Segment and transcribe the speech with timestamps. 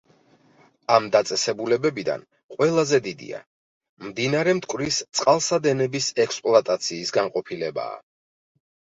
[0.93, 3.41] ამ დაწესებულებებიდან ყველაზე დიდია
[4.05, 8.01] მდინარე მტკვრის წყალსადენების ექსპლუატაციის განყოფილებაა.